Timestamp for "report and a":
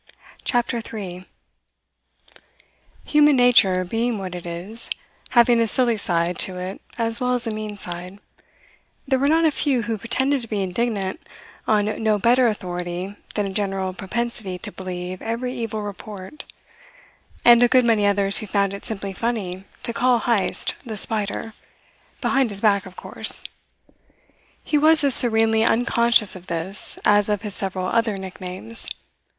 15.83-17.67